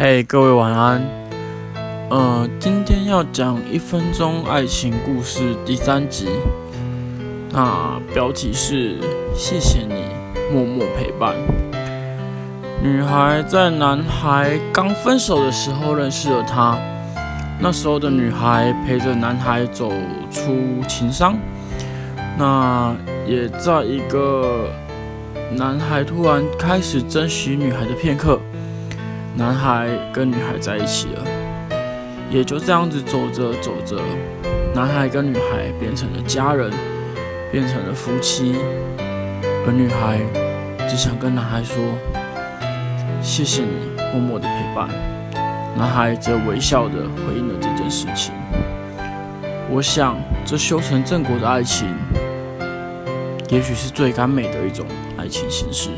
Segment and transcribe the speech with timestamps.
[0.00, 1.02] 嘿，各位晚安。
[2.08, 6.28] 呃，今天要讲一分钟爱情故事第三集。
[7.50, 9.00] 那标题是
[9.34, 10.04] “谢谢你
[10.52, 11.34] 默默陪伴”。
[12.80, 16.78] 女孩在男孩刚分手的时候认识了他。
[17.58, 19.92] 那时候的女孩陪着男孩走
[20.30, 20.54] 出
[20.86, 21.36] 情伤。
[22.38, 22.94] 那
[23.26, 24.68] 也在一个
[25.56, 28.38] 男孩突然开始珍惜女孩的片刻。
[29.38, 31.24] 男孩跟女孩在一起了，
[32.28, 34.02] 也就这样子走着走着，
[34.74, 36.72] 男孩跟女孩变成了家人，
[37.52, 38.56] 变成了夫妻，
[39.64, 40.18] 而女孩
[40.88, 41.76] 只想跟男孩说
[43.22, 44.88] ：“谢谢你默默的陪伴。”
[45.78, 48.34] 男孩则微笑的回应了这件事情。
[49.70, 51.86] 我想，这修成正果的爱情，
[53.50, 54.84] 也许是最甘美的一种
[55.16, 55.90] 爱情形式。